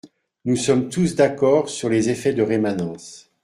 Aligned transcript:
Nous 0.45 0.55
sommes 0.55 0.89
tous 0.89 1.13
d’accord 1.13 1.69
sur 1.69 1.87
les 1.87 2.09
effets 2.09 2.33
de 2.33 2.41
rémanence. 2.41 3.29